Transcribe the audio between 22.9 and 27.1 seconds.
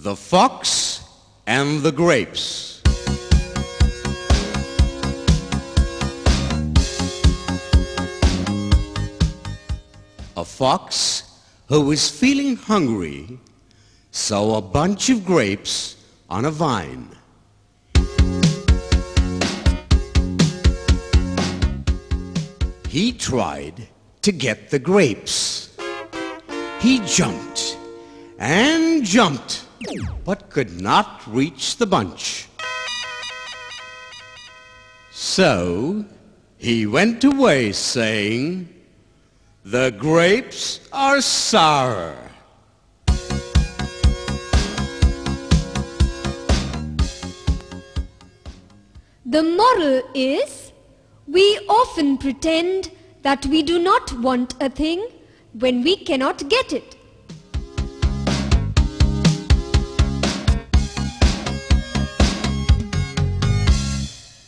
tried to get the grapes. He